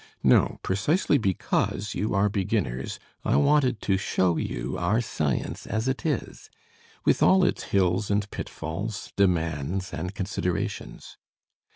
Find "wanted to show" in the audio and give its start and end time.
3.35-4.35